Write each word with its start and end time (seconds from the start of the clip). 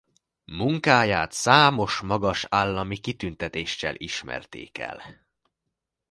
Munkáját 0.51 1.31
számos 1.31 1.99
magas 1.99 2.45
állami 2.49 2.97
kitüntetéssel 2.97 3.95
ismerték 3.97 4.77
el. 4.77 5.01